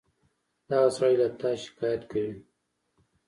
دغه 0.69 0.89
سړى 0.97 1.13
له 1.21 1.27
تا 1.39 1.49
شکايت 1.63 2.01
کوي. 2.11 2.33